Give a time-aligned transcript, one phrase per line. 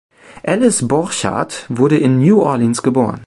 [0.41, 3.19] Alice Borchardt wurde in New Orleans geboren.